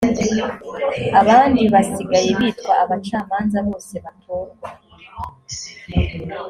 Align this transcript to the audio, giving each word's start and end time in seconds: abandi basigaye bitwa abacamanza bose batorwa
abandi 1.19 1.61
basigaye 1.73 2.29
bitwa 2.39 2.73
abacamanza 2.83 3.57
bose 3.67 3.93
batorwa 4.03 4.67